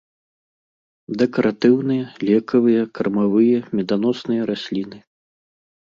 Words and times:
Дэкаратыўныя, 1.21 2.03
лекавыя, 2.29 2.81
кармавыя, 3.01 3.59
меданосныя 3.81 4.41
расліны. 4.53 4.97